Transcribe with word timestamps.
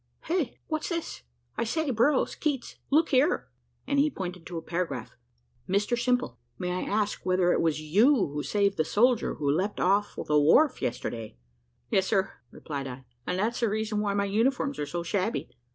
"Heh! 0.21 0.55
what's 0.65 0.89
this? 0.89 1.21
I 1.57 1.63
say, 1.63 1.91
Burrows 1.91 2.33
Keats, 2.33 2.77
look 2.89 3.09
here," 3.09 3.49
and 3.85 3.99
he 3.99 4.09
pointed 4.09 4.47
to 4.47 4.57
a 4.57 4.61
paragraph. 4.63 5.11
"Mr 5.69 5.95
Simple, 5.95 6.39
may 6.57 6.71
I 6.71 6.89
ask 6.89 7.23
whether 7.23 7.53
it 7.53 7.61
was 7.61 7.79
you 7.79 8.15
who 8.29 8.41
saved 8.41 8.77
the 8.77 8.83
soldier 8.83 9.35
who 9.35 9.51
leaped 9.51 9.79
off 9.79 10.15
the 10.15 10.39
wharf 10.39 10.81
yesterday." 10.81 11.37
"Yes, 11.91 12.07
sir," 12.07 12.33
replied 12.49 12.87
I, 12.87 13.05
"and 13.27 13.37
that's 13.37 13.59
the 13.59 13.69
reason 13.69 13.99
why 13.99 14.15
my 14.15 14.25
uniforms 14.25 14.79
are 14.79 14.87
so 14.87 15.03
shabby. 15.03 15.51